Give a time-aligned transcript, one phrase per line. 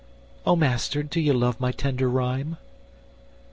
[0.47, 2.57] O Master, do ye love my tender rhyme?"